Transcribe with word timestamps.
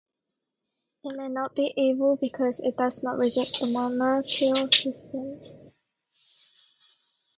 It 1.03 1.15
may 1.15 1.27
not 1.27 1.53
be 1.55 1.71
evil 1.77 2.15
because 2.15 2.59
it 2.59 2.75
does 2.75 3.03
not 3.03 3.19
reject 3.19 3.59
the 3.59 3.67
monarchical 3.67 4.71
system. 4.71 5.73